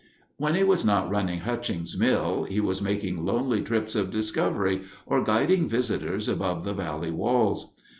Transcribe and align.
When 0.37 0.55
he 0.55 0.63
was 0.63 0.83
not 0.83 1.11
running 1.11 1.41
Hutchings' 1.41 1.95
mill, 1.95 2.45
he 2.45 2.59
was 2.59 2.81
making 2.81 3.23
lonely 3.23 3.61
trips 3.61 3.93
of 3.93 4.09
discovery 4.09 4.81
or 5.05 5.23
guiding 5.23 5.69
visitors 5.69 6.27
above 6.27 6.63
the 6.65 6.73
valley 6.73 7.11
walls. 7.11 7.71